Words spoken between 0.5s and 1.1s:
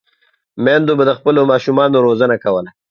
میندو به